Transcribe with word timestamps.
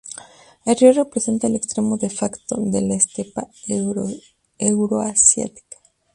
El 0.65 0.75
río 0.77 0.93
representa 0.93 1.45
el 1.45 1.55
extremo 1.55 1.95
"de 1.95 2.09
facto" 2.09 2.55
de 2.59 2.81
la 2.81 2.95
estepa 2.95 3.47
euroasiática. 4.57 5.77